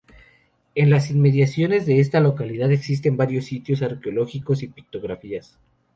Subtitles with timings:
[0.73, 5.59] En las inmediaciones de esta localidad existen varios sitios arqueológicos y pictografías.